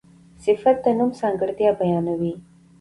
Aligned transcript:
صفت 0.43 0.77
د 0.85 0.87
نوم 0.97 1.11
ځانګړتیا 1.19 1.69
بیانوي. 1.79 2.33